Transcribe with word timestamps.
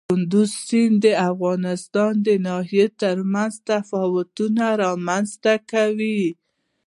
کندز 0.09 0.51
سیند 0.67 0.95
د 1.03 1.05
افغانستان 1.29 2.13
د 2.27 2.29
ناحیو 2.47 2.87
ترمنځ 3.01 3.53
تفاوتونه 3.69 4.63
رامنځ 4.83 5.27
ته 5.43 5.53
کوي. 5.71 6.23